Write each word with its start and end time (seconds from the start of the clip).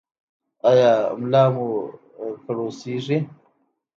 ایا 0.69 0.93
ملا 1.19 1.43
مو 1.55 1.67
کړوسیږي؟ 2.43 3.17